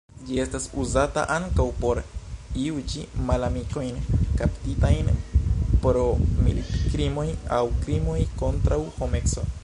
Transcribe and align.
Ĝi 0.27 0.37
estas 0.43 0.63
uzata 0.83 1.23
ankaŭ 1.33 1.65
por 1.81 1.99
juĝi 2.61 3.03
malamikojn 3.27 3.99
kaptitajn 4.39 5.11
pro 5.83 6.05
militkrimoj 6.47 7.27
aŭ 7.59 7.65
krimoj 7.85 8.19
kontraŭ 8.43 8.81
homeco. 8.97 9.45